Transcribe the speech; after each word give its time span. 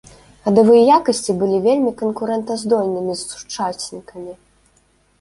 Хадавыя 0.45 0.81
якасці 0.97 1.31
былі 1.43 1.57
вельмі 1.67 1.93
канкурэнтаздольнымі 2.01 3.13
з 3.23 3.31
сучаснікамі. 3.39 4.33